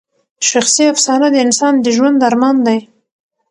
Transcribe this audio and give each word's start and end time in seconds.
شخصي 0.49 0.83
افسانه 0.93 1.27
د 1.31 1.35
انسان 1.45 1.73
د 1.79 1.85
ژوند 1.95 2.19
ارمان 2.29 2.55
دی. 2.67 2.79